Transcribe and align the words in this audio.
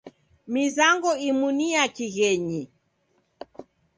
Mizango 0.53 1.11
imu 1.27 1.47
ni 1.57 1.67
ya 1.75 1.85
kighenyi. 1.95 2.61